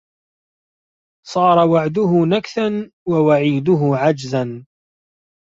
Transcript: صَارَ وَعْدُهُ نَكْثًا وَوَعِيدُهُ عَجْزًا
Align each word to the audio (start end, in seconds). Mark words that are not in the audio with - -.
صَارَ 1.27 1.67
وَعْدُهُ 1.67 2.11
نَكْثًا 2.25 2.91
وَوَعِيدُهُ 3.07 3.79
عَجْزًا 3.97 4.65